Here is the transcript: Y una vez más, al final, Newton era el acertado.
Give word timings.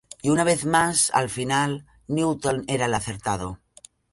Y 0.23 0.31
una 0.31 0.43
vez 0.43 0.65
más, 0.65 1.11
al 1.13 1.29
final, 1.29 1.85
Newton 2.07 2.63
era 2.67 2.87
el 2.87 2.95
acertado. 2.95 3.59